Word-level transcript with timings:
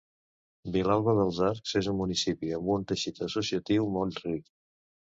Vilalba 0.77 1.15
dels 1.19 1.41
Arcs 1.49 1.75
és 1.83 1.91
un 1.93 1.99
municipi 2.01 2.51
amb 2.59 2.75
un 2.79 2.89
teixit 2.95 3.25
associatiu 3.31 3.89
molt 4.01 4.27
ric. 4.29 4.55